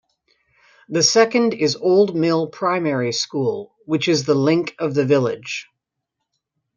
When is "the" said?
0.89-1.03, 4.25-4.33, 4.95-5.05